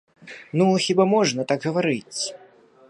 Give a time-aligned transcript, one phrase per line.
[0.57, 2.21] Ну хіба можна так гаварыць?!